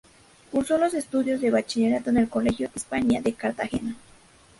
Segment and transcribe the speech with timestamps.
[0.51, 3.95] Cursó los estudios de Bachillerato en el Colegio Hispania de Cartagena.